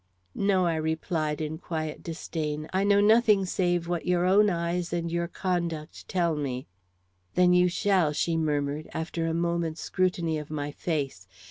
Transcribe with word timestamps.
"No," 0.33 0.65
I 0.65 0.77
replied, 0.77 1.41
in 1.41 1.59
quiet 1.59 2.01
disdain. 2.01 2.67
"I 2.73 2.83
know 2.83 2.99
nothing 3.01 3.45
save 3.45 3.87
what 3.87 4.07
your 4.07 4.25
own 4.25 4.49
eyes 4.49 4.91
and 4.91 5.11
your 5.11 5.27
conduct 5.27 6.07
tell 6.07 6.35
me." 6.35 6.65
"Then 7.35 7.53
you 7.53 7.67
shall," 7.67 8.11
she 8.11 8.35
murmured, 8.35 8.89
after 8.95 9.27
a 9.27 9.33
moment's 9.35 9.81
scrutiny 9.81 10.39
of 10.39 10.49
my 10.49 10.71
face. 10.71 11.27